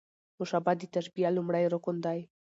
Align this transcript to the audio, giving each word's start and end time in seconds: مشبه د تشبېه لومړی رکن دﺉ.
مشبه 0.39 0.71
د 0.79 0.81
تشبېه 0.95 1.29
لومړی 1.37 1.65
رکن 1.73 1.95
دﺉ. 2.05 2.21